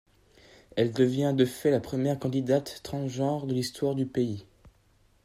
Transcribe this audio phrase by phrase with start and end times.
[0.75, 4.47] Elle devient de fait la première candidate transgenre de l'histoire du pays.